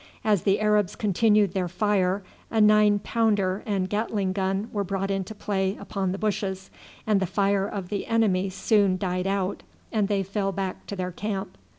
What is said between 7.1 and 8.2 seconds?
the fire of the